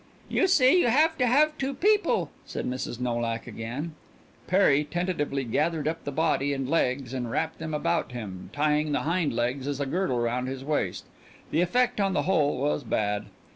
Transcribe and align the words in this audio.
"You 0.29 0.47
see 0.47 0.79
you 0.79 0.87
have 0.87 1.15
to 1.19 1.27
have 1.27 1.55
two 1.59 1.75
people," 1.75 2.31
said 2.43 2.65
Mrs. 2.65 2.99
Nolak 2.99 3.45
again. 3.45 3.93
Perry 4.47 4.83
tentatively 4.83 5.43
gathered 5.43 5.87
up 5.87 6.05
the 6.05 6.11
body 6.11 6.53
and 6.53 6.67
legs 6.67 7.13
and 7.13 7.29
wrapped 7.29 7.59
them 7.59 7.75
about 7.75 8.11
him, 8.11 8.49
tying 8.51 8.93
the 8.93 9.01
hind 9.01 9.31
legs 9.31 9.67
as 9.67 9.79
a 9.79 9.85
girdle 9.85 10.19
round 10.19 10.47
his 10.47 10.63
waist. 10.65 11.05
The 11.51 11.61
effect 11.61 12.01
on 12.01 12.13
the 12.13 12.23
whole 12.23 12.57
was 12.57 12.83
bad. 12.83 13.27